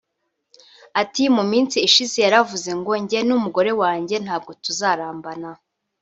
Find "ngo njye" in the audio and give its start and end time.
2.79-3.19